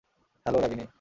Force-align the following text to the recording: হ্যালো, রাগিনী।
হ্যালো, 0.45 0.59
রাগিনী। 0.61 0.85